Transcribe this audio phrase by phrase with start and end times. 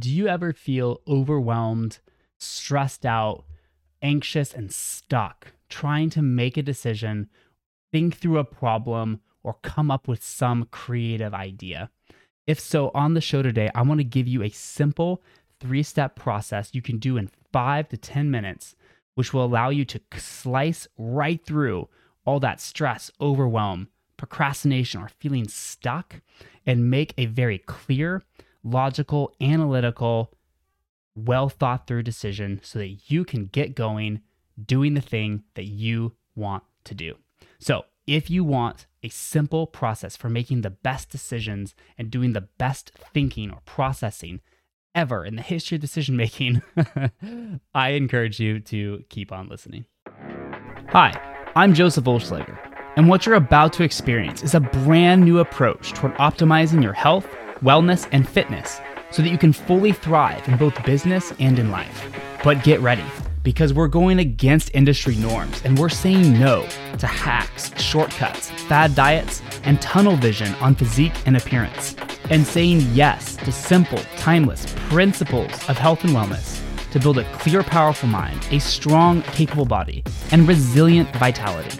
[0.00, 1.98] Do you ever feel overwhelmed,
[2.38, 3.44] stressed out,
[4.00, 7.28] anxious, and stuck trying to make a decision,
[7.92, 11.90] think through a problem, or come up with some creative idea?
[12.46, 15.22] If so, on the show today, I want to give you a simple
[15.60, 18.74] three step process you can do in five to 10 minutes,
[19.16, 21.90] which will allow you to slice right through
[22.24, 26.22] all that stress, overwhelm, procrastination, or feeling stuck
[26.64, 28.22] and make a very clear,
[28.62, 30.32] logical, analytical,
[31.14, 34.20] well thought through decision so that you can get going
[34.64, 37.16] doing the thing that you want to do.
[37.58, 42.40] So, if you want a simple process for making the best decisions and doing the
[42.40, 44.40] best thinking or processing
[44.94, 46.62] ever in the history of decision making,
[47.74, 49.84] I encourage you to keep on listening.
[50.88, 51.12] Hi,
[51.54, 52.58] I'm Joseph Olschlager,
[52.96, 57.28] and what you're about to experience is a brand new approach toward optimizing your health,
[57.60, 62.12] wellness, and fitness so that you can fully thrive in both business and in life.
[62.42, 63.04] But get ready
[63.42, 66.66] because we're going against industry norms and we're saying no
[66.98, 71.96] to hacks, shortcuts, fad diets, and tunnel vision on physique and appearance,
[72.30, 76.59] and saying yes to simple, timeless principles of health and wellness
[76.90, 80.02] to build a clear, powerful mind, a strong, capable body,
[80.32, 81.78] and resilient vitality.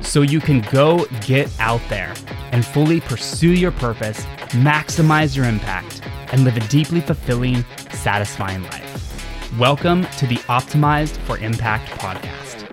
[0.00, 2.14] So you can go get out there
[2.52, 9.58] and fully pursue your purpose, maximize your impact, and live a deeply fulfilling, satisfying life.
[9.58, 12.70] Welcome to the Optimized for Impact podcast.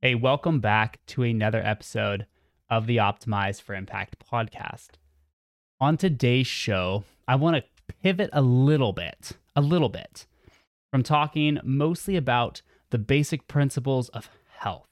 [0.00, 2.26] Hey, welcome back to another episode
[2.70, 4.90] of the Optimized for Impact podcast.
[5.80, 10.26] On today's show, I want to pivot a little bit, a little bit
[10.90, 14.88] from talking mostly about the basic principles of health,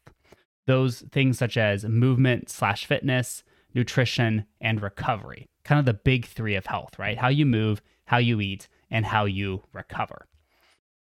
[0.67, 3.43] those things such as movement slash fitness,
[3.75, 5.47] nutrition, and recovery.
[5.65, 7.19] Kind of the big three of health, right?
[7.19, 10.27] How you move, how you eat, and how you recover.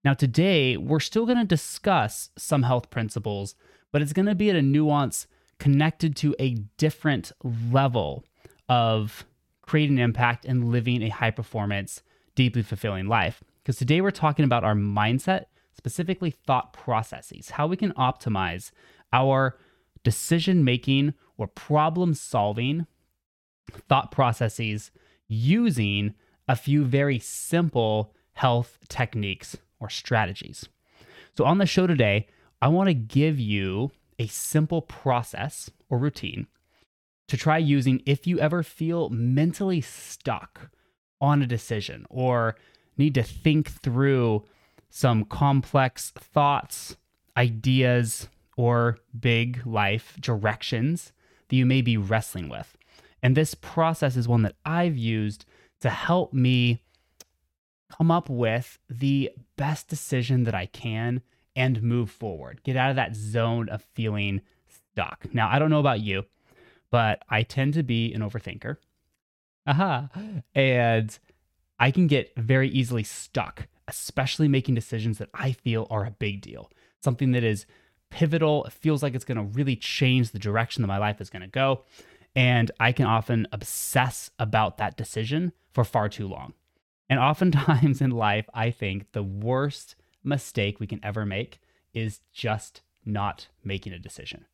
[0.05, 3.55] Now, today, we're still going to discuss some health principles,
[3.91, 5.27] but it's going to be at a nuance
[5.59, 8.25] connected to a different level
[8.69, 9.25] of
[9.63, 12.03] creating impact and living a high performance,
[12.35, 13.43] deeply fulfilling life.
[13.63, 15.45] Because today we're talking about our mindset,
[15.77, 18.71] specifically thought processes, how we can optimize
[19.13, 19.57] our
[20.03, 22.87] decision making or problem solving
[23.89, 24.91] thought processes
[25.27, 26.15] using
[26.47, 30.69] a few very simple health techniques or strategies.
[31.37, 32.29] So, on the show today,
[32.61, 36.47] I want to give you a simple process or routine
[37.29, 40.71] to try using if you ever feel mentally stuck
[41.21, 42.57] on a decision or
[42.97, 44.45] need to think through
[44.91, 46.97] some complex thoughts,
[47.37, 51.13] ideas, or big life directions
[51.49, 52.77] that you may be wrestling with.
[53.23, 55.45] And this process is one that I've used
[55.81, 56.83] to help me
[57.91, 61.23] come up with the best decision that I can
[61.57, 62.63] and move forward.
[62.63, 65.27] Get out of that zone of feeling stuck.
[65.33, 66.25] Now, I don't know about you,
[66.91, 68.77] but I tend to be an overthinker.
[69.67, 70.09] Aha.
[70.55, 71.19] And
[71.79, 76.41] I can get very easily stuck, especially making decisions that I feel are a big
[76.41, 76.71] deal.
[77.03, 77.67] Something that is
[78.11, 78.65] pivotal.
[78.65, 81.43] It feels like it's going to really change the direction that my life is going
[81.43, 81.83] to go.
[82.37, 86.55] And I can often obsess about that decision for far too long.
[87.09, 91.61] And oftentimes in life, I think the worst mistake we can ever make
[91.93, 94.47] is just not making a decision,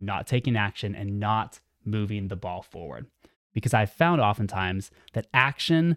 [0.00, 3.06] not taking action, and not moving the ball forward.
[3.52, 5.96] Because I've found oftentimes that action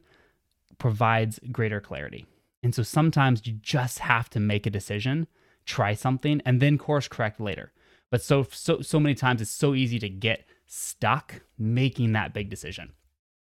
[0.77, 2.25] provides greater clarity.
[2.61, 5.27] And so sometimes you just have to make a decision
[5.65, 7.71] try something and then course correct later.
[8.09, 12.49] But so so so many times it's so easy to get stuck making that big
[12.49, 12.93] decision.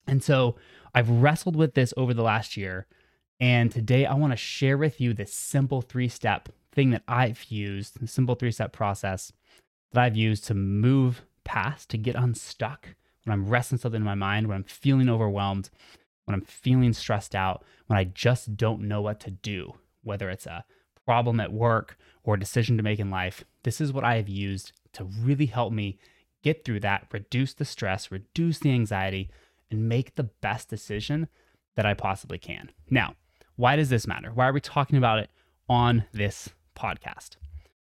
[0.08, 0.56] And so
[0.94, 2.88] I've wrestled with this over the last year
[3.40, 8.00] and today I want to share with you this simple three-step thing that I've used,
[8.00, 9.32] the simple three-step process
[9.92, 14.16] that I've used to move past, to get unstuck when I'm wrestling something in my
[14.16, 15.70] mind, when I'm feeling overwhelmed,
[16.26, 20.46] when I'm feeling stressed out, when I just don't know what to do, whether it's
[20.46, 20.64] a
[21.06, 24.30] problem at work or a decision to make in life, this is what I have
[24.30, 25.98] used to really help me
[26.44, 29.30] get through that, reduce the stress, reduce the anxiety,
[29.72, 31.28] and make the best decision
[31.76, 32.72] that I possibly can.
[32.90, 33.16] Now,
[33.60, 34.32] why does this matter?
[34.34, 35.30] Why are we talking about it
[35.68, 36.48] on this
[36.78, 37.32] podcast?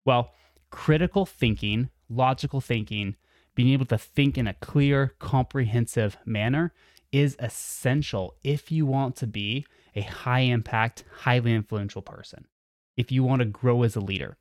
[0.04, 0.33] Well,
[0.71, 3.16] critical thinking, logical thinking,
[3.54, 6.74] being able to think in a clear, comprehensive manner
[7.12, 9.63] is essential if you want to be
[9.95, 12.48] a high impact, highly influential person
[12.98, 14.38] if you want to grow as a leader,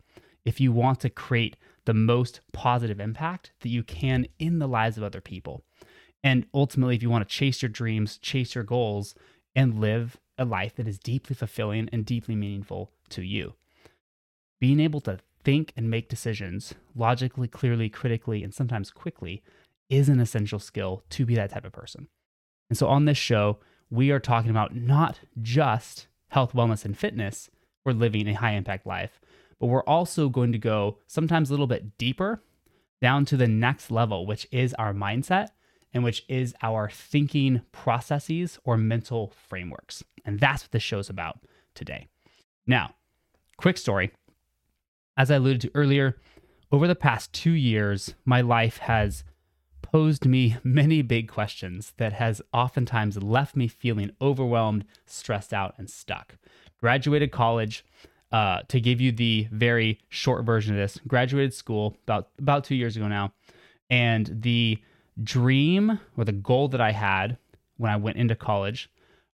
[0.47, 4.97] if you want to create the most positive impact that you can in the lives
[4.97, 5.63] of other people.
[6.25, 9.15] And ultimately, if you want to chase your dreams, chase your goals,
[9.55, 13.55] and live a life that is deeply fulfilling and deeply meaningful to you,
[14.61, 19.43] being able to think and make decisions logically, clearly, critically, and sometimes quickly
[19.89, 22.09] is an essential skill to be that type of person.
[22.69, 23.59] And so on this show,
[23.91, 27.51] we are talking about not just health, wellness, and fitness
[27.83, 29.21] for living a high impact life,
[29.59, 32.43] but we're also going to go sometimes a little bit deeper
[33.01, 35.49] down to the next level, which is our mindset
[35.95, 40.05] and which is our thinking processes or mental frameworks.
[40.29, 41.39] And that's what this show's about
[41.75, 42.07] today.
[42.67, 42.91] Now,
[43.57, 44.13] quick story.
[45.17, 46.19] As I alluded to earlier,
[46.71, 49.25] over the past two years, my life has
[49.81, 55.89] posed me many big questions that has oftentimes left me feeling overwhelmed, stressed out, and
[55.89, 56.37] stuck.
[56.79, 57.83] Graduated college,
[58.31, 62.75] uh, to give you the very short version of this, graduated school about about two
[62.75, 63.33] years ago now,
[63.89, 64.77] and the
[65.25, 67.39] dream or the goal that I had
[67.79, 68.91] when I went into college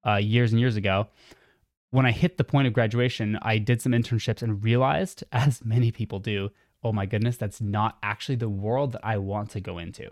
[0.05, 1.07] uh, years and years ago.
[1.91, 5.91] When I hit the point of graduation, I did some internships and realized, as many
[5.91, 6.49] people do,
[6.83, 10.11] oh my goodness, that's not actually the world that I want to go into.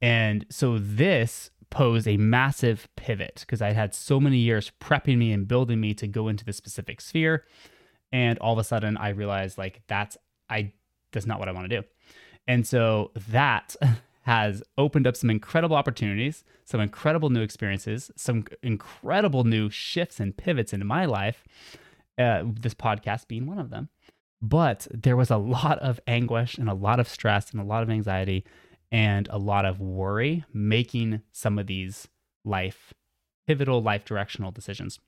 [0.00, 5.32] And so this posed a massive pivot because I had so many years prepping me
[5.32, 7.44] and building me to go into the specific sphere.
[8.10, 10.16] And all of a sudden I realized like that's
[10.48, 10.72] I
[11.12, 11.86] that's not what I want to do.
[12.46, 13.76] And so that
[14.28, 20.36] has opened up some incredible opportunities, some incredible new experiences, some incredible new shifts and
[20.36, 21.44] pivots into my life.
[22.18, 23.88] Uh, this podcast being one of them.
[24.42, 27.82] But there was a lot of anguish and a lot of stress and a lot
[27.82, 28.44] of anxiety
[28.92, 32.06] and a lot of worry making some of these
[32.44, 32.92] life
[33.46, 35.00] pivotal life directional decisions.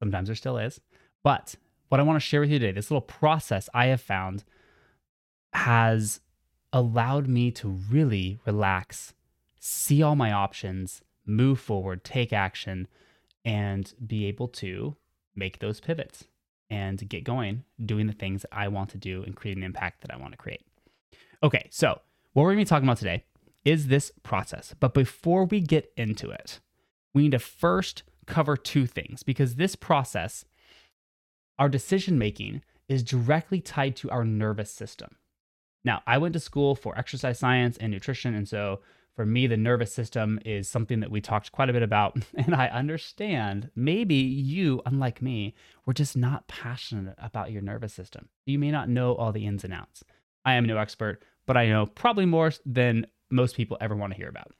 [0.00, 0.82] Sometimes there still is.
[1.24, 1.54] But
[1.88, 4.44] what I want to share with you today, this little process I have found
[5.54, 6.20] has
[6.76, 9.14] allowed me to really relax,
[9.58, 12.86] see all my options, move forward, take action,
[13.46, 14.94] and be able to
[15.34, 16.24] make those pivots
[16.68, 20.02] and get going doing the things that I want to do and create an impact
[20.02, 20.66] that I want to create.
[21.42, 21.98] Okay, so
[22.34, 23.24] what we're going to be talking about today
[23.64, 24.74] is this process.
[24.78, 26.60] But before we get into it,
[27.14, 30.44] we need to first cover two things because this process,
[31.58, 35.16] our decision making, is directly tied to our nervous system.
[35.86, 38.34] Now, I went to school for exercise science and nutrition.
[38.34, 38.80] And so
[39.14, 42.18] for me, the nervous system is something that we talked quite a bit about.
[42.36, 45.54] And I understand maybe you, unlike me,
[45.86, 48.28] were just not passionate about your nervous system.
[48.44, 50.02] You may not know all the ins and outs.
[50.44, 54.16] I am no expert, but I know probably more than most people ever want to
[54.16, 54.52] hear about.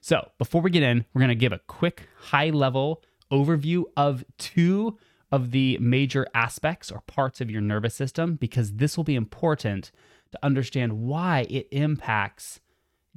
[0.00, 3.02] So, before we get in, we're going to give a quick high level
[3.32, 4.98] overview of two
[5.32, 9.90] of the major aspects or parts of your nervous system because this will be important
[10.34, 12.60] to understand why it impacts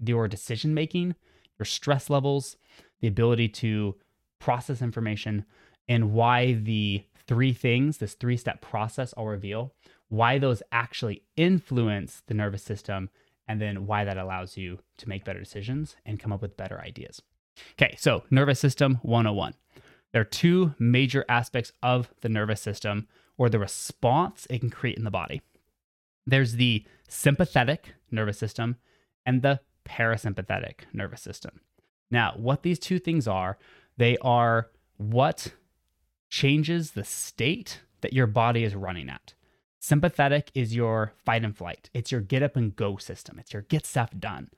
[0.03, 1.15] your decision making,
[1.57, 2.55] your stress levels,
[3.01, 3.95] the ability to
[4.39, 5.45] process information,
[5.87, 9.73] and why the three things, this three step process I'll reveal,
[10.09, 13.09] why those actually influence the nervous system,
[13.47, 16.79] and then why that allows you to make better decisions and come up with better
[16.79, 17.21] ideas.
[17.73, 19.53] Okay, so nervous system 101.
[20.11, 24.97] There are two major aspects of the nervous system or the response it can create
[24.97, 25.41] in the body.
[26.27, 28.75] There's the sympathetic nervous system
[29.25, 31.61] and the parasympathetic nervous system.
[32.11, 33.57] Now, what these two things are,
[33.95, 35.53] they are what
[36.29, 39.33] changes the state that your body is running at.
[39.79, 41.89] Sympathetic is your fight and flight.
[41.93, 43.39] It's your get up and go system.
[43.39, 44.49] It's your get stuff done.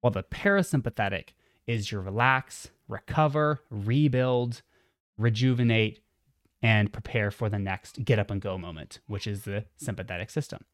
[0.00, 1.30] While the parasympathetic
[1.66, 4.62] is your relax, recover, rebuild,
[5.18, 6.00] rejuvenate,
[6.62, 10.64] and prepare for the next get up and go moment, which is the sympathetic system.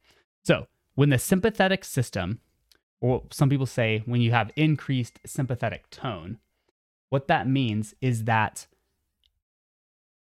[0.45, 2.41] So, when the sympathetic system,
[3.01, 6.39] or some people say when you have increased sympathetic tone,
[7.09, 8.67] what that means is that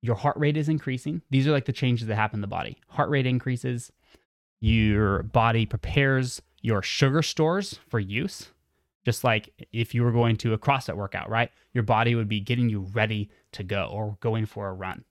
[0.02, 1.22] your heart rate is increasing.
[1.30, 2.76] These are like the changes that happen in the body.
[2.88, 3.92] Heart rate increases,
[4.60, 8.48] your body prepares your sugar stores for use.
[9.04, 11.50] Just like if you were going to a CrossFit workout, right?
[11.72, 15.04] Your body would be getting you ready to go or going for a run.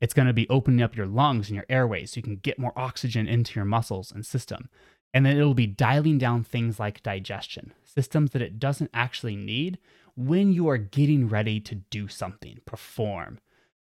[0.00, 2.58] It's going to be opening up your lungs and your airways so you can get
[2.58, 4.68] more oxygen into your muscles and system.
[5.12, 9.78] And then it'll be dialing down things like digestion, systems that it doesn't actually need
[10.16, 13.38] when you are getting ready to do something, perform,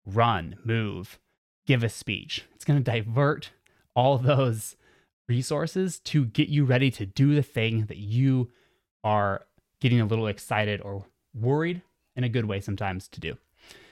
[0.06, 1.20] run, move,
[1.66, 2.46] give a speech.
[2.54, 3.52] It's going to divert
[3.96, 4.76] all those
[5.28, 8.52] resources to get you ready to do the thing that you
[9.04, 9.46] are
[9.80, 11.82] getting a little excited or worried
[12.16, 13.38] in a good way sometimes to do.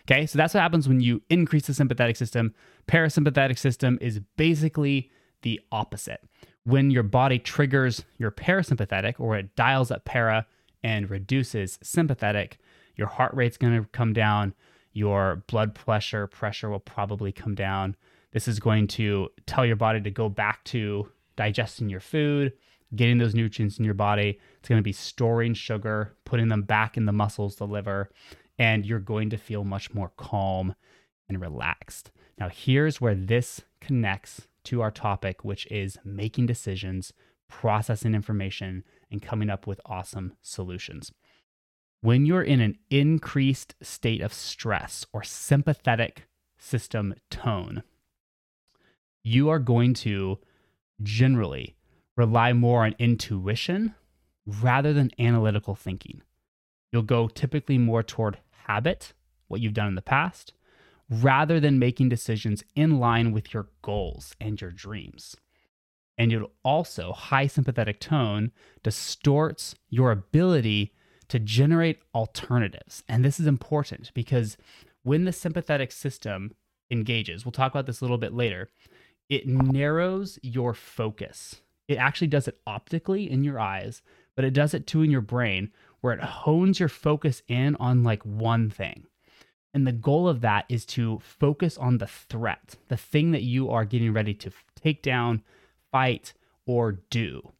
[0.09, 2.53] Okay, so that's what happens when you increase the sympathetic system.
[2.87, 6.21] Parasympathetic system is basically the opposite.
[6.63, 10.45] when your body triggers your parasympathetic or it dials up para
[10.83, 12.59] and reduces sympathetic,
[12.95, 14.53] your heart rate's going to come down,
[14.93, 17.95] your blood pressure pressure will probably come down.
[18.31, 22.53] This is going to tell your body to go back to digesting your food,
[22.95, 24.39] getting those nutrients in your body.
[24.59, 28.09] It's going to be storing sugar, putting them back in the muscles, the liver,
[28.57, 30.75] and you're going to feel much more calm
[31.27, 32.11] and relaxed.
[32.37, 37.13] Now, here's where this connects to our topic, which is making decisions,
[37.47, 41.11] processing information, and coming up with awesome solutions.
[42.01, 46.23] When you're in an increased state of stress or sympathetic
[46.57, 47.83] system tone,
[49.23, 50.39] you are going to
[51.03, 51.75] generally
[52.17, 53.93] rely more on intuition
[54.45, 56.21] rather than analytical thinking.
[56.91, 59.13] You'll go typically more toward habit,
[59.47, 60.53] what you've done in the past,
[61.09, 65.35] rather than making decisions in line with your goals and your dreams.
[66.17, 68.51] And you'll also, high sympathetic tone
[68.83, 70.93] distorts your ability
[71.29, 73.03] to generate alternatives.
[73.07, 74.57] And this is important because
[75.03, 76.53] when the sympathetic system
[76.91, 78.69] engages, we'll talk about this a little bit later,
[79.29, 81.61] it narrows your focus.
[81.87, 84.01] It actually does it optically in your eyes,
[84.35, 85.71] but it does it too in your brain
[86.01, 89.05] where it hones your focus in on like one thing.
[89.73, 93.69] And the goal of that is to focus on the threat, the thing that you
[93.69, 95.43] are getting ready to take down,
[95.91, 96.33] fight,
[96.65, 97.53] or do,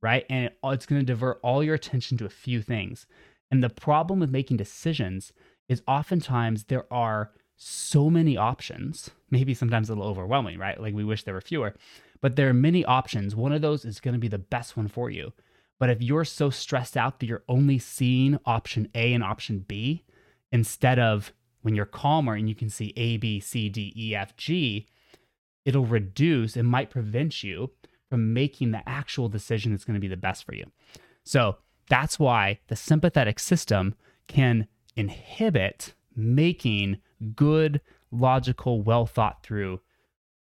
[0.00, 0.24] right?
[0.30, 3.06] And it's going to divert all your attention to a few things.
[3.50, 5.32] And the problem with making decisions
[5.68, 10.80] is oftentimes there are so many options, maybe sometimes a little overwhelming, right?
[10.80, 11.74] Like we wish there were fewer,
[12.20, 13.36] but there are many options.
[13.36, 15.32] One of those is going to be the best one for you.
[15.78, 20.04] But if you're so stressed out that you're only seeing option A and option B,
[20.50, 21.32] instead of
[21.62, 24.86] when you're calmer and you can see A, B, C, D, E, F, G,
[25.64, 27.70] it'll reduce, it might prevent you
[28.08, 30.64] from making the actual decision that's going to be the best for you.
[31.24, 31.58] So
[31.88, 33.94] that's why the sympathetic system
[34.26, 34.66] can
[34.96, 36.98] inhibit making
[37.36, 37.80] good,
[38.10, 39.80] logical, well thought through,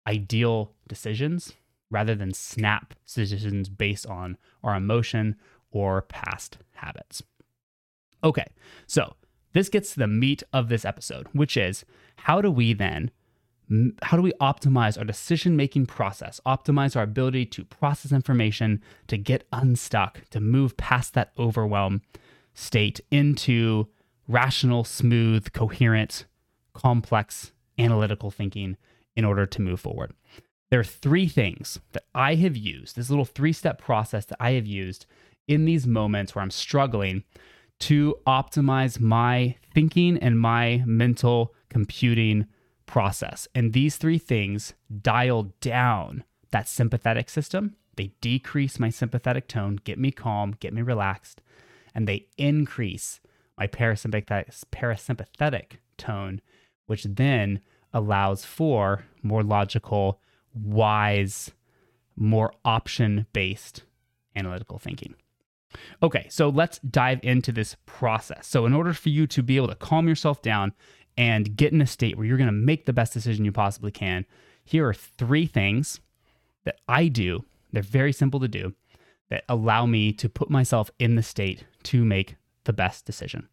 [0.08, 1.54] ideal decisions
[1.90, 5.36] rather than snap decisions based on our emotion
[5.72, 7.24] or past habits.
[8.24, 8.48] Okay,
[8.88, 9.16] so
[9.54, 11.86] this gets to the meat of this episode, which is
[12.18, 13.12] how do we then
[14.02, 19.18] how do we optimize our decision making process, optimize our ability to process information, to
[19.18, 22.02] get unstuck, to move past that overwhelm
[22.56, 23.88] state into
[24.28, 26.26] rational, smooth, coherent,
[26.74, 28.76] complex, analytical thinking
[29.16, 30.14] in order to move forward?
[30.70, 34.52] There are three things that I have used, this little three step process that I
[34.52, 35.06] have used
[35.48, 37.24] in these moments where I'm struggling
[37.80, 42.46] to optimize my thinking and my mental computing
[42.86, 43.48] process.
[43.56, 47.76] And these three things dial down that sympathetic system.
[47.96, 51.42] They decrease my sympathetic tone, get me calm, get me relaxed,
[51.94, 53.20] and they increase
[53.58, 56.42] my parasympathetic, parasympathetic tone,
[56.86, 57.60] which then
[57.94, 60.22] allows for more logical,
[60.54, 61.52] wise,
[62.16, 63.84] more option based
[64.36, 65.16] analytical thinking.
[66.02, 68.48] Okay, so let's dive into this process.
[68.48, 70.74] So, in order for you to be able to calm yourself down
[71.18, 73.92] and get in a state where you're going to make the best decision you possibly
[73.92, 74.26] can,
[74.64, 76.00] here are three things
[76.64, 77.46] that I do.
[77.72, 78.74] They're very simple to do
[79.30, 83.48] that allow me to put myself in the state to make the best decision.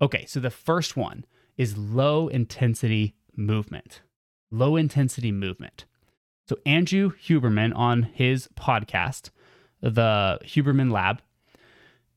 [0.00, 1.24] Okay, so the first one
[1.56, 4.02] is low intensity movement.
[4.50, 5.86] Low intensity movement.
[6.48, 9.30] So, Andrew Huberman on his podcast,
[9.80, 11.22] the Huberman Lab,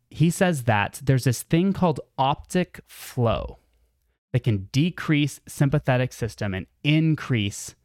[0.09, 3.59] he says that there's this thing called optic flow
[4.33, 7.75] that can decrease sympathetic system and increase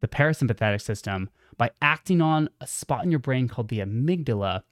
[0.00, 4.62] the parasympathetic system by acting on a spot in your brain called the amygdala,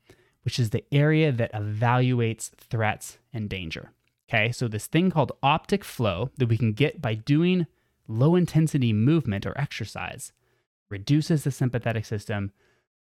[0.42, 3.92] which is the area that evaluates threats and danger.
[4.28, 7.66] Okay, so this thing called optic flow that we can get by doing
[8.08, 10.32] low intensity movement or exercise
[10.94, 12.52] reduces the sympathetic system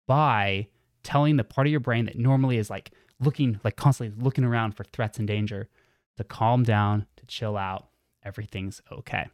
[0.08, 0.68] by
[1.04, 2.89] telling the part of your brain that normally is like
[3.20, 5.70] looking like constantly looking around for threats and danger
[6.18, 7.89] to calm down, to chill out.
[8.24, 9.27] Everything's okay.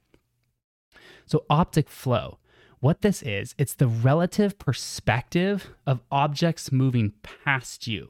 [1.26, 2.40] So, optic flow,
[2.82, 8.10] what this is, it's the relative perspective of objects moving past you.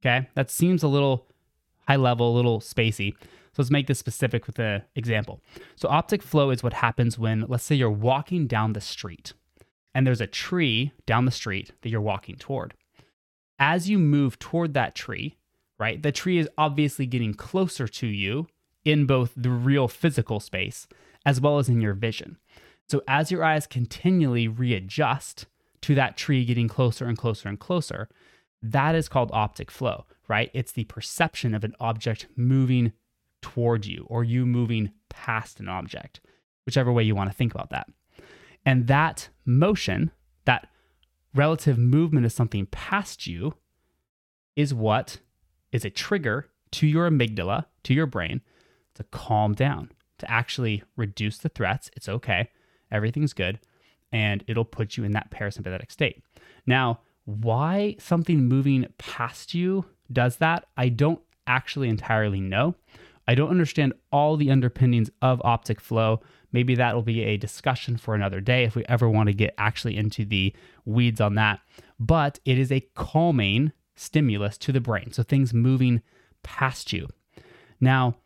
[0.00, 1.26] Okay, that seems a little
[1.86, 3.12] high level, a little spacey.
[3.52, 5.42] So let's make this specific with an example.
[5.76, 9.34] So, optic flow is what happens when, let's say, you're walking down the street
[9.98, 12.72] and there's a tree down the street that you're walking toward
[13.58, 15.36] as you move toward that tree,
[15.76, 18.46] right, the tree is obviously getting closer to you
[18.84, 20.86] in both the real physical space
[21.26, 22.38] as well as in your vision.
[22.88, 25.46] So as your eyes continually readjust
[25.82, 28.08] to that tree getting closer and closer and closer.
[28.62, 30.50] That is called optic flow, right?
[30.52, 32.92] It's the perception of an object moving
[33.42, 36.20] toward you or you moving past an object,
[36.66, 37.88] whichever way you want to think about that.
[38.68, 40.10] And that motion,
[40.44, 40.68] that
[41.34, 43.54] relative movement of something past you,
[44.56, 45.20] is what
[45.72, 48.42] is a trigger to your amygdala, to your brain,
[48.92, 51.90] to calm down, to actually reduce the threats.
[51.96, 52.50] It's okay.
[52.92, 53.58] Everything's good.
[54.12, 56.22] And it'll put you in that parasympathetic state.
[56.66, 62.74] Now, why something moving past you does that, I don't actually entirely know.
[63.26, 66.20] I don't understand all the underpinnings of optic flow.
[66.52, 69.54] Maybe that will be a discussion for another day if we ever want to get
[69.58, 71.60] actually into the weeds on that.
[72.00, 75.12] But it is a calming stimulus to the brain.
[75.12, 76.02] So things moving
[76.42, 77.08] past you.
[77.80, 78.16] Now,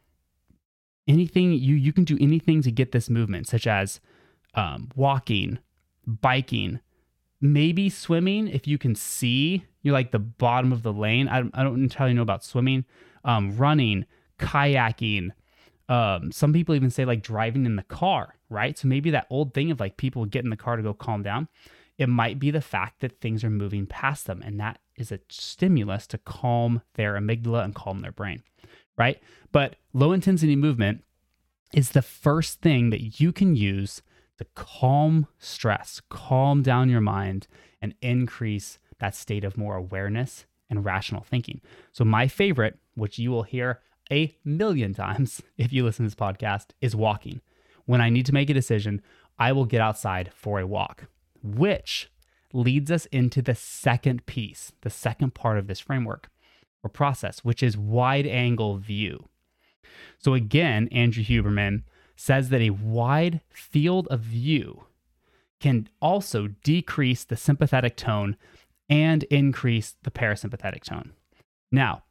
[1.08, 4.00] anything you you can do anything to get this movement, such as
[4.54, 5.58] um, walking,
[6.06, 6.80] biking,
[7.40, 11.28] maybe swimming if you can see you're like the bottom of the lane.
[11.28, 12.84] I, I don't entirely know about swimming,
[13.24, 14.06] um, running,
[14.38, 15.30] kayaking.
[15.92, 18.78] Um, some people even say like driving in the car, right?
[18.78, 21.22] So maybe that old thing of like people get in the car to go calm
[21.22, 21.48] down.
[21.98, 25.20] It might be the fact that things are moving past them, and that is a
[25.28, 28.42] stimulus to calm their amygdala and calm their brain,
[28.96, 29.20] right?
[29.52, 31.04] But low intensity movement
[31.74, 34.00] is the first thing that you can use
[34.38, 37.48] to calm stress, calm down your mind,
[37.82, 41.60] and increase that state of more awareness and rational thinking.
[41.92, 43.80] So, my favorite, which you will hear
[44.10, 47.40] a million times if you listen to this podcast, is walking.
[47.84, 49.02] When I need to make a decision,
[49.38, 51.06] I will get outside for a walk,
[51.42, 52.10] which
[52.52, 56.28] leads us into the second piece, the second part of this framework
[56.82, 59.28] or process, which is wide angle view.
[60.18, 61.82] So, again, Andrew Huberman
[62.16, 64.84] says that a wide field of view
[65.60, 68.36] can also decrease the sympathetic tone
[68.88, 71.12] and increase the parasympathetic tone.
[71.70, 72.02] Now,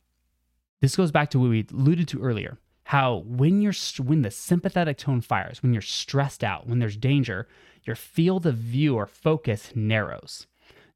[0.81, 2.57] this goes back to what we alluded to earlier
[2.91, 7.47] how when you're when the sympathetic tone fires when you're stressed out when there's danger
[7.83, 10.47] your field of view or focus narrows.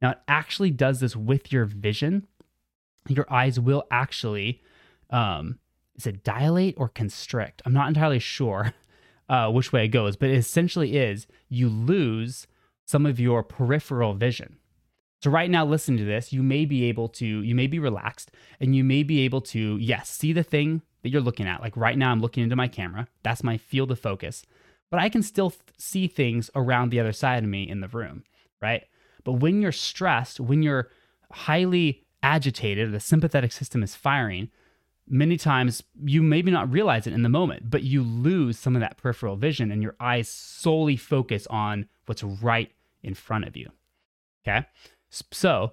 [0.01, 2.27] Now it actually does this with your vision.
[3.07, 4.62] Your eyes will actually
[5.10, 5.60] um
[5.95, 7.62] is it dilate or constrict?
[7.65, 8.73] I'm not entirely sure
[9.29, 12.47] uh, which way it goes, but it essentially is you lose
[12.83, 14.57] some of your peripheral vision.
[15.25, 18.29] So right now, listening to this, you may be able to, you may be relaxed
[18.59, 21.61] and you may be able to, yes, see the thing that you're looking at.
[21.61, 23.07] Like right now, I'm looking into my camera.
[23.23, 24.43] That's my field of focus.
[24.91, 27.88] But I can still th- see things around the other side of me in the
[27.88, 28.23] room,
[28.61, 28.83] right?
[29.23, 30.89] But when you're stressed, when you're
[31.31, 34.51] highly agitated, the sympathetic system is firing,
[35.07, 38.81] many times you maybe not realize it in the moment, but you lose some of
[38.81, 43.71] that peripheral vision and your eyes solely focus on what's right in front of you.
[44.47, 44.67] Okay.
[45.09, 45.71] So,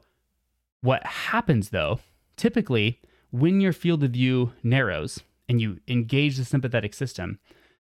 [0.81, 2.01] what happens though,
[2.37, 7.39] typically, when your field of view narrows and you engage the sympathetic system,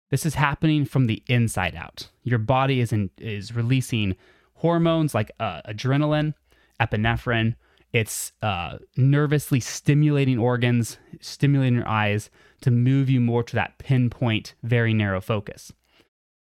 [0.09, 2.09] this is happening from the inside out.
[2.23, 4.15] Your body is in, is releasing
[4.55, 6.33] hormones like uh, adrenaline,
[6.79, 7.55] epinephrine,
[7.95, 12.29] it's uh, nervously stimulating organs, stimulating your eyes
[12.59, 15.71] to move you more to that pinpoint, very narrow focus.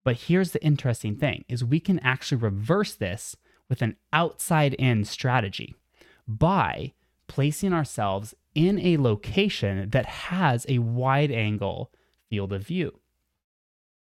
[0.03, 3.37] But here's the interesting thing is we can actually reverse this
[3.69, 5.75] with an outside in strategy
[6.27, 6.93] by
[7.27, 11.91] placing ourselves in a location that has a wide angle
[12.29, 12.99] field of view.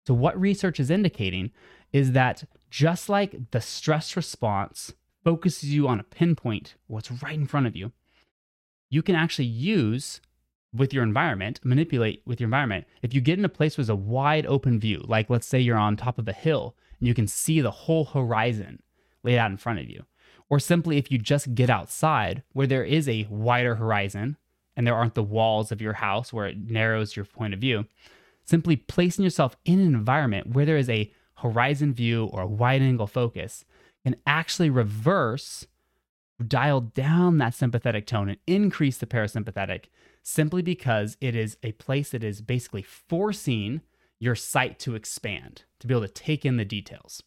[0.06, 1.52] So, what research is indicating
[1.94, 7.48] is that just like the stress response focuses you on a pinpoint, what's right in
[7.48, 7.92] front of you,
[8.90, 10.20] you can actually use
[10.74, 12.86] with your environment, manipulate with your environment.
[13.02, 15.78] If you get in a place with a wide open view, like let's say you're
[15.78, 18.82] on top of a hill and you can see the whole horizon
[19.24, 20.06] laid out in front of you,
[20.50, 24.38] or simply if you just get outside where there is a wider horizon
[24.76, 27.86] and there aren't the walls of your house where it narrows your point of view,
[28.44, 32.82] simply placing yourself in an environment where there is a horizon view or a wide
[32.82, 33.66] angle focus
[34.04, 35.66] can actually reverse,
[36.46, 39.86] dial down that sympathetic tone and increase the parasympathetic
[40.24, 43.82] simply because it is a place that is basically forcing
[44.20, 47.24] your sight to expand, to be able to take in the details.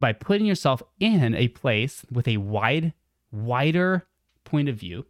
[0.00, 2.92] By putting yourself in a place with a wide,
[3.30, 4.06] wider
[4.44, 5.06] point of view,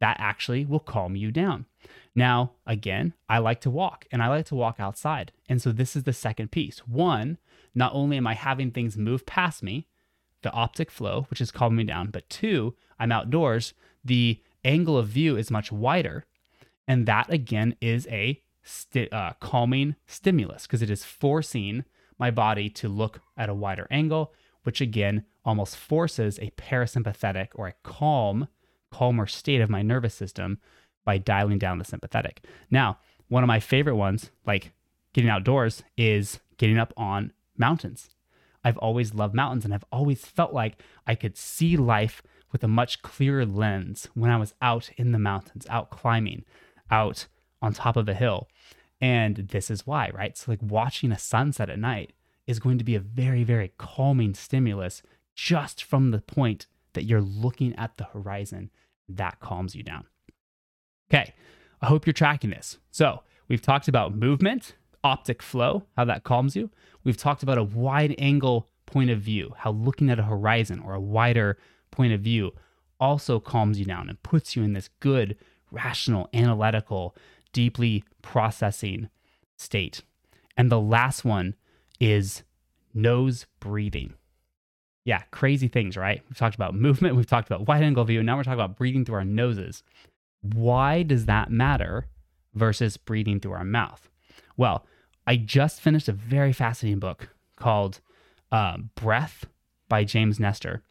[0.00, 1.66] that actually will calm you down.
[2.14, 5.32] Now, again, I like to walk and I like to walk outside.
[5.48, 6.78] And so this is the second piece.
[6.80, 7.38] One,
[7.74, 9.86] not only am I having things move past me,
[10.42, 12.10] the optic flow, which is calming me down.
[12.10, 13.74] But two, I'm outdoors.
[14.02, 16.24] The angle of view is much wider.
[16.88, 18.42] And that again is a
[19.12, 21.84] uh, calming stimulus because it is forcing
[22.20, 27.66] my body to look at a wider angle, which again almost forces a parasympathetic or
[27.66, 28.46] a calm,
[28.90, 30.58] calmer state of my nervous system
[31.04, 32.44] by dialing down the sympathetic.
[32.70, 34.72] Now, one of my favorite ones, like
[35.14, 38.10] getting outdoors, is getting up on mountains.
[38.62, 42.68] I've always loved mountains and I've always felt like I could see life with a
[42.68, 46.44] much clearer lens when I was out in the mountains, out climbing,
[46.90, 47.26] out
[47.62, 48.48] on top of a hill.
[49.00, 50.36] And this is why, right?
[50.36, 52.12] So, like watching a sunset at night
[52.46, 55.02] is going to be a very, very calming stimulus
[55.34, 58.70] just from the point that you're looking at the horizon.
[59.08, 60.04] That calms you down.
[61.10, 61.34] Okay,
[61.80, 62.78] I hope you're tracking this.
[62.90, 66.70] So, we've talked about movement, optic flow, how that calms you.
[67.04, 70.94] We've talked about a wide angle point of view, how looking at a horizon or
[70.94, 71.56] a wider
[71.90, 72.52] point of view
[72.98, 75.36] also calms you down and puts you in this good,
[75.70, 77.16] rational, analytical,
[77.52, 79.08] deeply processing
[79.56, 80.02] state.
[80.56, 81.54] And the last one
[81.98, 82.42] is
[82.94, 84.14] nose breathing.
[85.04, 86.22] Yeah, crazy things, right?
[86.28, 89.04] We've talked about movement, we've talked about wide angle view, now we're talking about breathing
[89.04, 89.82] through our noses.
[90.42, 92.06] Why does that matter
[92.54, 94.08] versus breathing through our mouth?
[94.56, 94.86] Well,
[95.26, 98.00] I just finished a very fascinating book called
[98.50, 99.46] uh, Breath
[99.88, 100.82] by James Nestor.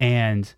[0.00, 0.52] And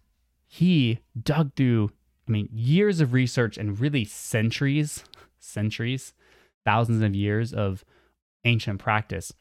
[0.46, 1.90] he dug through,
[2.28, 5.04] I mean, years of research and really centuries,
[5.40, 6.14] centuries,
[6.64, 7.84] thousands of years of
[8.44, 9.32] ancient practice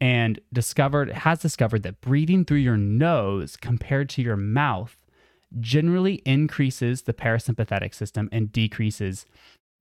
[0.00, 4.96] and discovered has discovered that breathing through your nose compared to your mouth
[5.58, 9.26] generally increases the parasympathetic system and decreases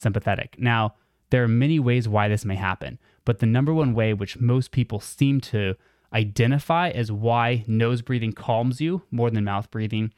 [0.02, 0.56] sympathetic.
[0.60, 0.96] Now,
[1.30, 4.72] there are many ways why this may happen, but the number one way which most
[4.72, 5.76] people seem to
[6.12, 10.12] identify as why nose breathing calms you more than mouth breathing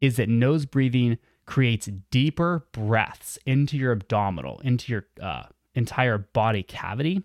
[0.00, 1.18] is that nose breathing
[1.50, 5.42] creates deeper breaths into your abdominal, into your uh,
[5.74, 7.24] entire body cavity.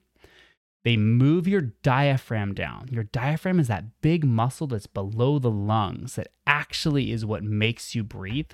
[0.84, 2.88] They move your diaphragm down.
[2.90, 7.94] Your diaphragm is that big muscle that's below the lungs that actually is what makes
[7.94, 8.50] you breathe.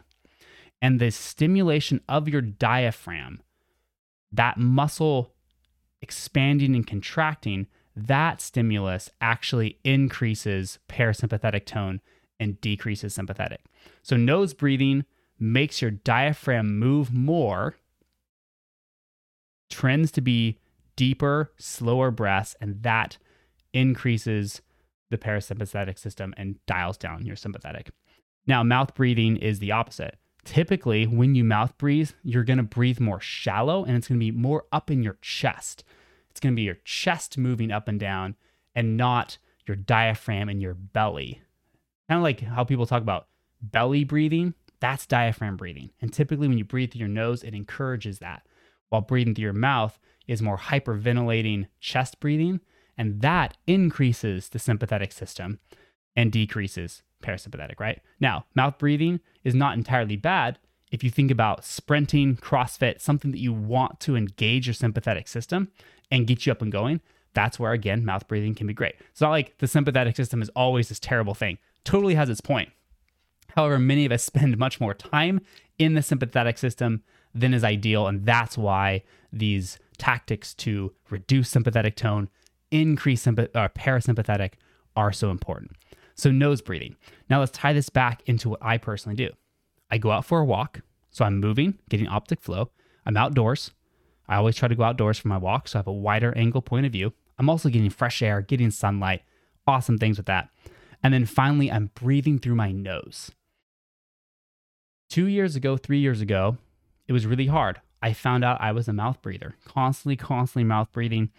[0.82, 3.42] And the stimulation of your diaphragm,
[4.30, 5.32] that muscle
[6.02, 12.02] expanding and contracting, that stimulus actually increases parasympathetic tone
[12.42, 13.62] and decreases sympathetic.
[14.04, 15.06] So, nose breathing
[15.42, 17.76] makes your diaphragm move more,
[19.70, 20.60] trends to be
[20.96, 23.18] deeper, slower breaths, and that
[23.74, 24.62] increases
[25.10, 27.92] the parasympathetic system and dials down your sympathetic.
[28.48, 30.18] Now, mouth breathing is the opposite.
[30.44, 34.26] Typically, when you mouth breathe, you're going to breathe more shallow and it's going to
[34.26, 35.84] be more up in your chest.
[36.30, 38.36] It's going to be your chest moving up and down
[38.74, 41.42] and not your diaphragm and your belly.
[42.10, 43.28] Kind of like how people talk about
[43.62, 45.92] belly breathing, that's diaphragm breathing.
[46.02, 48.46] And typically, when you breathe through your nose, it encourages that.
[48.90, 52.60] While breathing through your mouth is more hyperventilating chest breathing,
[52.98, 55.60] and that increases the sympathetic system
[56.16, 58.02] and decreases parasympathetic, right?
[58.20, 60.60] Now, mouth breathing is not entirely bad
[60.92, 65.72] if you think about sprinting, CrossFit, something that you want to engage your sympathetic system
[66.10, 67.00] and get you up and going.
[67.34, 68.96] That's where, again, mouth breathing can be great.
[69.12, 72.70] It's not like the sympathetic system is always this terrible thing, totally has its point.
[73.56, 75.42] However, many of us spend much more time
[75.78, 78.08] in the sympathetic system than is ideal.
[78.08, 82.30] And that's why these tactics to reduce sympathetic tone,
[82.72, 84.54] increase sympath- uh, parasympathetic
[84.96, 85.72] are so important.
[86.16, 86.98] So, nose breathing.
[87.30, 89.30] Now, let's tie this back into what I personally do.
[89.90, 90.82] I go out for a walk.
[91.10, 92.72] So, I'm moving, getting optic flow.
[93.06, 93.72] I'm outdoors.
[94.28, 95.68] I always try to go outdoors for my walk.
[95.68, 97.14] So, I have a wider angle point of view.
[97.40, 99.24] I'm also getting fresh air, getting sunlight,
[99.66, 100.50] awesome things with that.
[101.02, 103.32] And then finally, I'm breathing through my nose.
[105.12, 106.56] Two years ago, three years ago,
[107.06, 107.82] it was really hard.
[108.02, 111.32] I found out I was a mouth breather, constantly, constantly mouth breathing.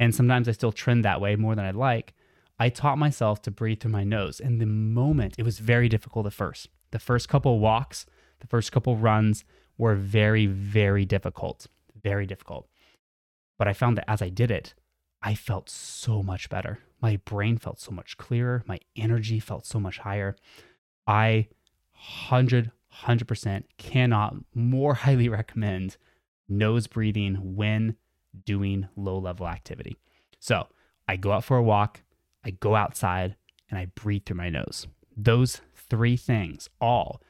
[0.00, 2.12] And sometimes I still trend that way more than I'd like.
[2.58, 4.40] I taught myself to breathe through my nose.
[4.40, 6.70] And the moment, it was very difficult at first.
[6.90, 8.04] The first couple walks,
[8.40, 9.44] the first couple runs
[9.78, 11.68] were very, very difficult.
[12.02, 12.66] Very difficult.
[13.60, 14.74] But I found that as I did it,
[15.22, 16.80] I felt so much better.
[17.00, 18.64] My brain felt so much clearer.
[18.66, 20.34] My energy felt so much higher.
[21.06, 21.46] I
[21.92, 22.72] 100,
[23.02, 25.96] 100% cannot more highly recommend
[26.48, 27.96] nose breathing when
[28.44, 29.96] doing low level activity.
[30.38, 30.66] So
[31.08, 32.02] I go out for a walk,
[32.44, 33.36] I go outside,
[33.70, 34.86] and I breathe through my nose.
[35.16, 37.20] Those three things all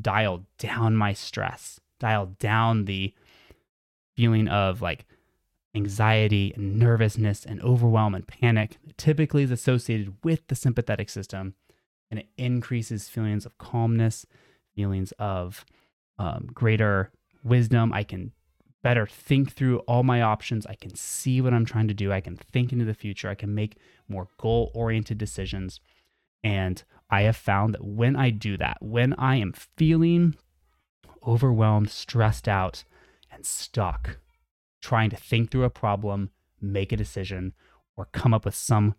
[0.00, 3.14] dial down my stress, dial down the
[4.14, 5.06] feeling of like
[5.74, 11.54] anxiety and nervousness and overwhelm and panic that typically is associated with the sympathetic system.
[12.10, 14.26] And it increases feelings of calmness,
[14.74, 15.64] feelings of
[16.18, 17.10] um, greater
[17.44, 17.92] wisdom.
[17.92, 18.32] I can
[18.82, 20.66] better think through all my options.
[20.66, 22.12] I can see what I'm trying to do.
[22.12, 23.28] I can think into the future.
[23.28, 23.76] I can make
[24.08, 25.80] more goal oriented decisions.
[26.42, 30.34] And I have found that when I do that, when I am feeling
[31.26, 32.84] overwhelmed, stressed out,
[33.30, 34.18] and stuck,
[34.80, 36.30] trying to think through a problem,
[36.60, 37.52] make a decision,
[37.96, 38.94] or come up with some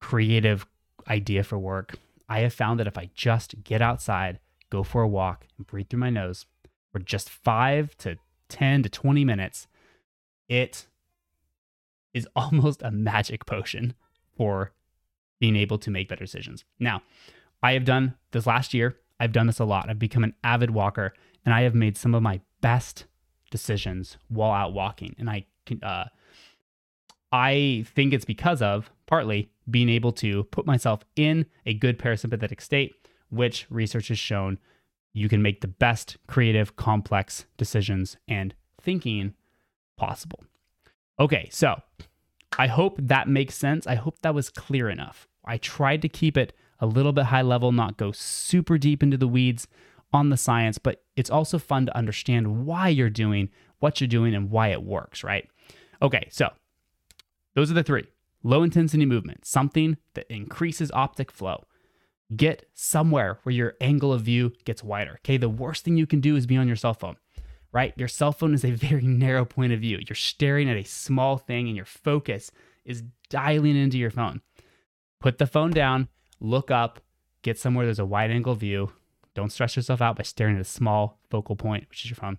[0.00, 0.66] creative
[1.08, 1.94] idea for work,
[2.28, 4.38] I have found that if I just get outside,
[4.70, 6.46] go for a walk, and breathe through my nose
[6.92, 8.16] for just five to
[8.48, 9.66] 10 to 20 minutes,
[10.48, 10.86] it
[12.12, 13.94] is almost a magic potion
[14.36, 14.72] for
[15.38, 16.64] being able to make better decisions.
[16.78, 17.02] Now,
[17.62, 19.88] I have done this last year, I've done this a lot.
[19.88, 21.12] I've become an avid walker
[21.44, 23.04] and I have made some of my best
[23.50, 25.14] decisions while out walking.
[25.18, 26.06] And I can, uh,
[27.30, 32.60] I think it's because of partly being able to put myself in a good parasympathetic
[32.60, 32.94] state,
[33.30, 34.58] which research has shown
[35.12, 39.34] you can make the best creative, complex decisions and thinking
[39.96, 40.44] possible.
[41.18, 41.80] Okay, so
[42.58, 43.86] I hope that makes sense.
[43.86, 45.28] I hope that was clear enough.
[45.44, 49.16] I tried to keep it a little bit high level, not go super deep into
[49.16, 49.66] the weeds
[50.12, 54.34] on the science, but it's also fun to understand why you're doing what you're doing
[54.34, 55.48] and why it works, right?
[56.02, 56.50] Okay, so
[57.54, 58.06] those are the three
[58.42, 61.64] low intensity movement, something that increases optic flow.
[62.34, 65.18] Get somewhere where your angle of view gets wider.
[65.24, 67.16] Okay, the worst thing you can do is be on your cell phone,
[67.72, 67.92] right?
[67.96, 69.98] Your cell phone is a very narrow point of view.
[70.06, 72.50] You're staring at a small thing and your focus
[72.84, 74.42] is dialing into your phone.
[75.20, 76.08] Put the phone down,
[76.40, 77.00] look up,
[77.42, 78.92] get somewhere there's a wide angle view.
[79.34, 82.38] Don't stress yourself out by staring at a small focal point, which is your phone.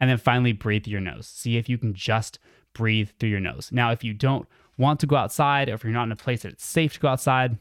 [0.00, 1.26] And then finally, breathe through your nose.
[1.26, 2.38] See if you can just
[2.74, 3.70] breathe through your nose.
[3.72, 6.42] Now, if you don't want to go outside, or if you're not in a place
[6.42, 7.56] that it's safe to go outside,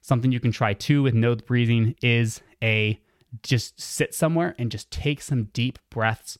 [0.00, 3.00] something you can try too with nose breathing is a
[3.42, 6.36] just sit somewhere and just take some deep breaths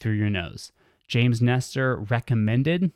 [0.00, 0.72] through your nose.
[1.06, 2.92] James Nestor recommended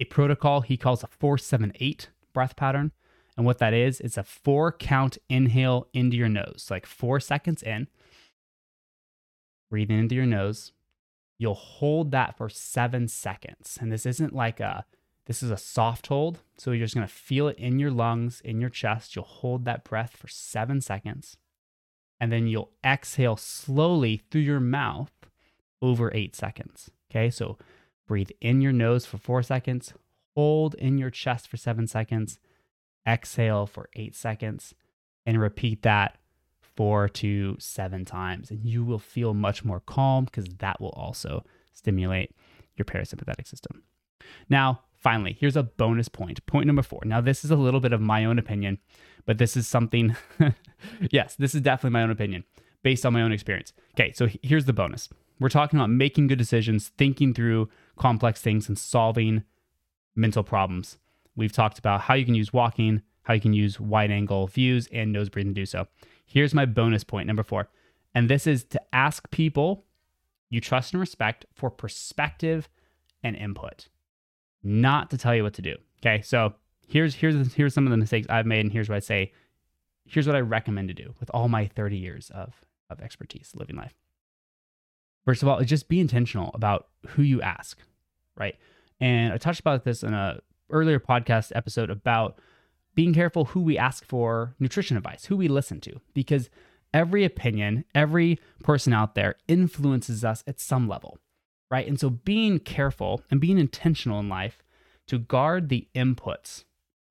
[0.00, 2.92] a protocol he calls a 478 breath pattern.
[3.36, 7.62] And what that is, it's a four count inhale into your nose, like four seconds
[7.62, 7.88] in,
[9.70, 10.72] breathing into your nose.
[11.38, 13.76] You'll hold that for seven seconds.
[13.78, 14.86] And this isn't like a,
[15.26, 16.40] this is a soft hold.
[16.56, 19.14] So you're just gonna feel it in your lungs, in your chest.
[19.14, 21.36] You'll hold that breath for seven seconds.
[22.18, 25.12] And then you'll exhale slowly through your mouth
[25.82, 26.90] over eight seconds.
[27.10, 27.28] Okay.
[27.30, 27.58] So
[28.06, 29.92] breathe in your nose for four seconds,
[30.34, 32.38] hold in your chest for seven seconds
[33.06, 34.74] exhale for eight seconds,
[35.24, 36.18] and repeat that
[36.60, 38.50] four to seven times.
[38.50, 42.34] And you will feel much more calm because that will also stimulate
[42.76, 43.82] your parasympathetic system.
[44.48, 46.44] Now, finally, here's a bonus point.
[46.46, 47.00] Point number four.
[47.04, 48.78] Now, this is a little bit of my own opinion,
[49.24, 50.16] but this is something,
[51.12, 52.42] yes, this is definitely my own opinion
[52.82, 53.72] based on my own experience.
[53.94, 55.08] Okay, so here's the bonus.
[55.38, 59.44] We're talking about making good decisions, thinking through complex things, and solving
[60.16, 60.98] mental problems.
[61.36, 64.88] We've talked about how you can use walking, how you can use wide angle views,
[64.90, 65.86] and nose breathing to do so.
[66.24, 67.68] Here's my bonus point, number four.
[68.12, 69.84] And this is to ask people
[70.50, 72.68] you trust and respect for perspective
[73.22, 73.86] and input,
[74.66, 75.76] not to tell you what to do.
[76.00, 76.54] Okay, so
[76.86, 79.32] here's here's here's some of the mistakes I've made, and here's what I say.
[80.04, 83.76] Here's what I recommend to do with all my 30 years of of expertise living
[83.76, 83.94] life.
[85.24, 87.78] First of all, just be intentional about who you ask,
[88.36, 88.56] right?
[89.00, 92.38] And I touched about this in a earlier podcast episode about
[92.94, 96.48] being careful who we ask for nutrition advice, who we listen to, because
[96.94, 101.18] every opinion, every person out there influences us at some level,
[101.70, 101.86] right?
[101.86, 104.62] And so being careful and being intentional in life
[105.08, 106.64] to guard the inputs,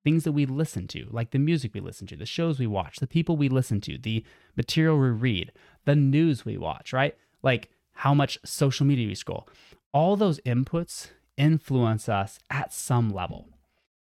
[0.04, 2.98] things that we listen to, like the music we listen to, the shows we watch,
[2.98, 4.24] the people we listen to, the
[4.56, 5.52] material we read,
[5.84, 7.16] the news we watch, right?
[7.42, 9.48] Like how much social media we scroll.
[9.92, 13.48] All those inputs influence us at some level.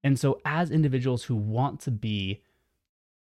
[0.04, 2.42] And so, as individuals who want to be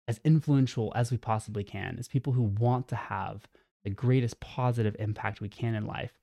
[0.08, 3.48] as influential as we possibly can, as people who want to have
[3.84, 6.14] the greatest positive impact we can in life,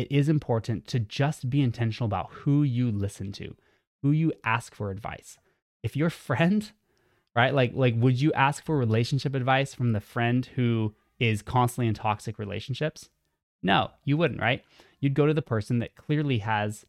[0.00, 3.54] it is important to just be intentional about who you listen to,
[4.02, 5.36] who you ask for advice.
[5.82, 6.70] If your friend,
[7.36, 11.86] right, like like would you ask for relationship advice from the friend who is constantly
[11.86, 13.10] in toxic relationships?
[13.62, 14.64] No, you wouldn't, right?
[15.00, 16.86] You'd go to the person that clearly has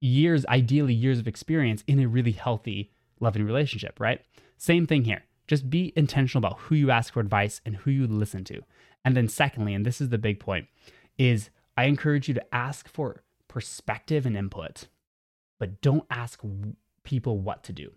[0.00, 4.20] years, ideally years of experience in a really healthy, loving relationship, right?
[4.56, 5.22] Same thing here.
[5.46, 8.62] Just be intentional about who you ask for advice and who you listen to.
[9.04, 10.66] And then, secondly, and this is the big point,
[11.18, 14.88] is I encourage you to ask for perspective and input,
[15.58, 16.40] but don't ask
[17.04, 17.92] people what to do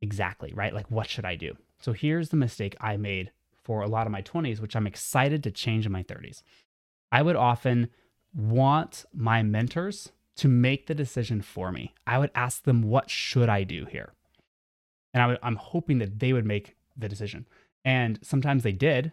[0.00, 0.74] exactly, right?
[0.74, 1.56] Like, what should I do?
[1.78, 3.30] So, here's the mistake I made
[3.62, 6.42] for a lot of my 20s, which I'm excited to change in my 30s.
[7.10, 7.88] I would often
[8.34, 11.94] want my mentors to make the decision for me.
[12.06, 14.12] I would ask them, what should I do here?
[15.14, 17.48] And I am hoping that they would make the decision.
[17.84, 19.12] And sometimes they did,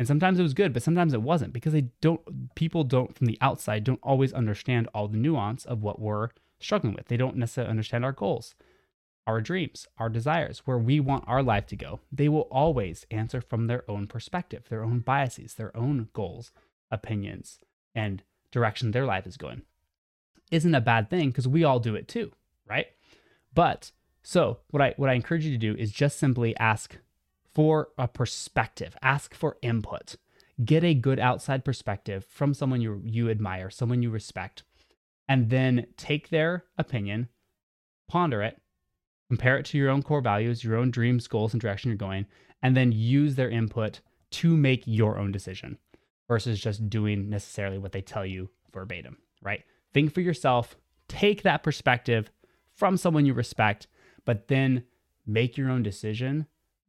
[0.00, 3.26] and sometimes it was good, but sometimes it wasn't because they don't people don't from
[3.26, 7.08] the outside don't always understand all the nuance of what we're struggling with.
[7.08, 8.54] They don't necessarily understand our goals,
[9.26, 12.00] our dreams, our desires, where we want our life to go.
[12.10, 16.50] They will always answer from their own perspective, their own biases, their own goals,
[16.90, 17.58] opinions,
[17.94, 19.64] and direction their life is going.
[20.50, 22.32] Isn't a bad thing because we all do it too,
[22.66, 22.86] right?
[23.52, 26.96] But so what I what I encourage you to do is just simply ask
[27.54, 30.16] for a perspective, ask for input.
[30.64, 34.62] Get a good outside perspective from someone you you admire, someone you respect,
[35.28, 37.28] and then take their opinion,
[38.08, 38.60] ponder it,
[39.28, 42.26] compare it to your own core values, your own dreams, goals, and direction you're going,
[42.62, 45.78] and then use their input to make your own decision
[46.28, 49.64] versus just doing necessarily what they tell you verbatim, right?
[49.92, 50.76] Think for yourself,
[51.08, 52.30] take that perspective
[52.74, 53.86] from someone you respect,
[54.24, 54.84] but then
[55.26, 56.46] make your own decision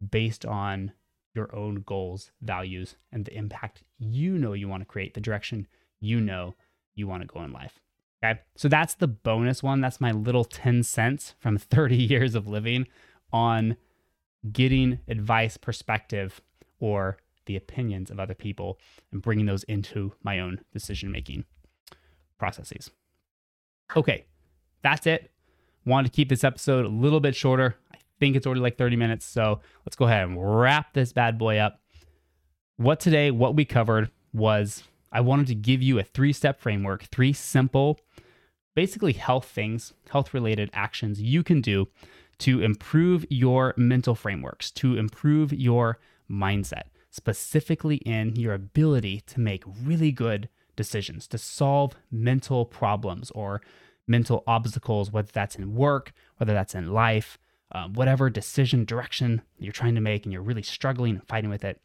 [0.09, 0.93] based on
[1.33, 5.67] your own goals, values, and the impact you know you want to create, the direction
[5.99, 6.55] you know
[6.95, 7.79] you want to go in life.
[8.23, 8.39] Okay.
[8.55, 9.81] So that's the bonus one.
[9.81, 12.87] That's my little 10 cents from 30 years of living
[13.31, 13.77] on
[14.51, 16.41] getting advice, perspective,
[16.79, 18.77] or the opinions of other people
[19.11, 21.45] and bringing those into my own decision making
[22.37, 22.91] processes.
[23.95, 24.25] Okay.
[24.83, 25.31] That's it.
[25.85, 27.75] Wanted to keep this episode a little bit shorter.
[28.21, 29.25] Think it's already like 30 minutes.
[29.25, 31.81] So let's go ahead and wrap this bad boy up.
[32.77, 37.05] What today, what we covered was I wanted to give you a three step framework,
[37.05, 37.99] three simple,
[38.75, 41.87] basically health things, health related actions you can do
[42.37, 45.97] to improve your mental frameworks, to improve your
[46.29, 53.63] mindset, specifically in your ability to make really good decisions, to solve mental problems or
[54.07, 57.39] mental obstacles, whether that's in work, whether that's in life,
[57.73, 61.63] um, whatever decision direction you're trying to make and you're really struggling and fighting with
[61.63, 61.81] it,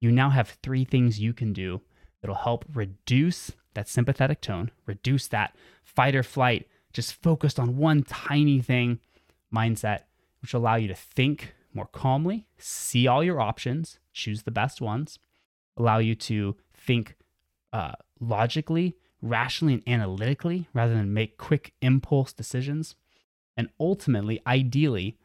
[0.00, 1.80] you now have three things you can do
[2.20, 8.02] that'll help reduce that sympathetic tone, reduce that fight or flight, just focused on one
[8.02, 8.98] tiny thing
[9.54, 10.00] mindset,
[10.40, 14.80] which will allow you to think more calmly, see all your options, choose the best
[14.80, 15.18] ones,
[15.76, 17.14] allow you to think
[17.72, 22.96] uh, logically, rationally, and analytically rather than make quick impulse decisions,
[23.56, 25.16] and ultimately, ideally,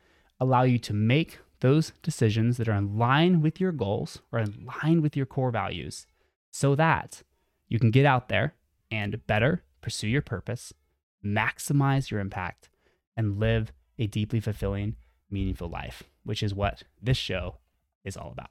[0.43, 4.67] allow you to make those decisions that are in line with your goals or in
[4.84, 6.06] line with your core values
[6.51, 7.23] so that
[7.67, 8.53] you can get out there
[8.91, 10.73] and better pursue your purpose,
[11.25, 12.69] maximize your impact,
[13.15, 14.95] and live a deeply fulfilling,
[15.29, 17.58] meaningful life, which is what this show
[18.03, 18.49] is all about.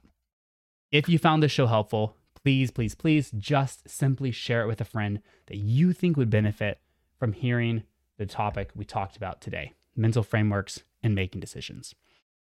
[0.91, 4.85] If you found this show helpful, please, please, please just simply share it with a
[4.85, 6.79] friend that you think would benefit
[7.19, 7.83] from hearing
[8.17, 11.93] the topic we talked about today mental frameworks and making decisions.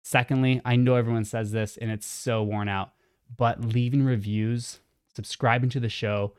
[0.03, 2.93] Secondly, I know everyone says this and it's so worn out,
[3.37, 4.79] but leaving reviews,
[5.15, 6.35] subscribing to the show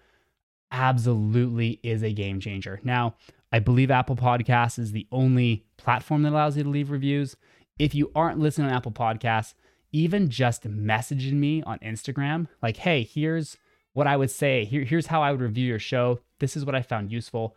[0.71, 2.79] absolutely is a game changer.
[2.83, 3.15] Now,
[3.51, 7.35] I believe Apple Podcasts is the only platform that allows you to leave reviews.
[7.79, 9.53] If you aren't listening on Apple Podcasts,
[9.91, 13.57] even just messaging me on Instagram, like, hey, here's
[13.93, 14.65] what I would say.
[14.65, 16.19] Here, here's how I would review your show.
[16.39, 17.55] This is what I found useful.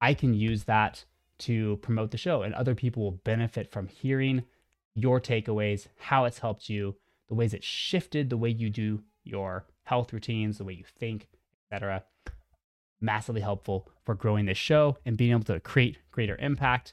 [0.00, 1.04] I can use that
[1.42, 4.44] to promote the show, and other people will benefit from hearing
[4.94, 6.96] your takeaways, how it's helped you,
[7.28, 11.28] the ways it shifted the way you do your health routines, the way you think,
[11.70, 12.04] etc.
[13.00, 16.92] Massively helpful for growing this show and being able to create greater impact,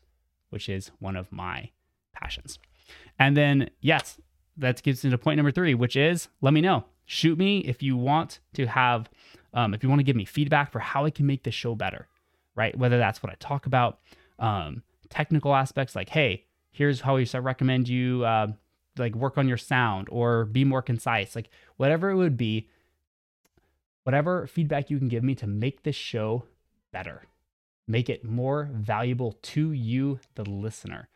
[0.49, 1.71] which is one of my
[2.13, 2.59] passions.
[3.17, 4.19] And then, yes,
[4.57, 6.85] that gets into point number three, which is let me know.
[7.05, 9.09] Shoot me if you want to have,
[9.53, 11.75] um, if you want to give me feedback for how I can make the show
[11.75, 12.07] better,
[12.55, 12.77] right?
[12.77, 13.99] Whether that's what I talk about,
[14.39, 18.47] um, technical aspects like, hey, here's how we recommend you uh,
[18.97, 22.69] like work on your sound or be more concise like whatever it would be
[24.03, 26.43] whatever feedback you can give me to make this show
[26.91, 27.23] better
[27.89, 31.09] make it more valuable to you the listener.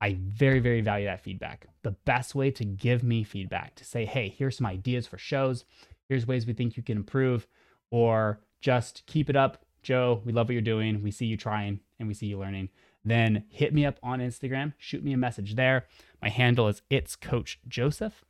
[0.00, 1.66] I very very value that feedback.
[1.82, 5.64] The best way to give me feedback to say hey here's some ideas for shows
[6.08, 7.46] here's ways we think you can improve
[7.90, 11.80] or just keep it up joe we love what you're doing we see you trying
[11.98, 12.68] and we see you learning
[13.04, 15.86] then hit me up on Instagram, shoot me a message there.
[16.22, 18.24] My handle is it's coach Joseph.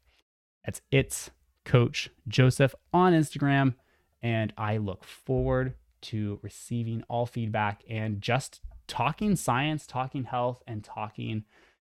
[0.65, 1.31] That's it's
[1.65, 3.75] coach Joseph on Instagram.
[4.21, 10.83] And I look forward to receiving all feedback and just talking science, talking health, and
[10.83, 11.45] talking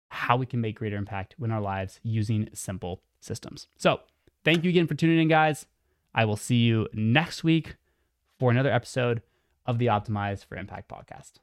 [0.09, 3.67] how we can make greater impact in our lives using simple systems.
[3.77, 4.01] So,
[4.43, 5.65] thank you again for tuning in, guys.
[6.13, 7.75] I will see you next week
[8.37, 9.21] for another episode
[9.65, 11.39] of the Optimize for Impact podcast.